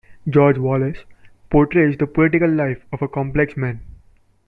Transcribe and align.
"George 0.27 0.57
Wallace" 0.57 1.05
portrays 1.51 1.95
the 1.95 2.07
political 2.07 2.49
life 2.49 2.83
of 2.91 3.03
a 3.03 3.07
complex 3.07 3.55
man. 3.55 3.81